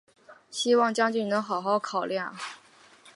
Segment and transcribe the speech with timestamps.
[0.49, 2.35] 希望将军能好好考量！